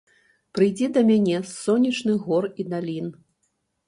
[0.57, 3.07] Прыйдзі да мяне з сонечных гор і далін.